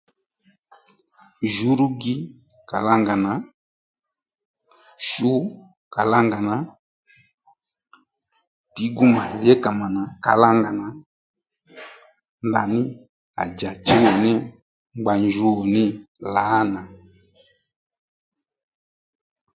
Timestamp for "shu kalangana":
5.07-6.55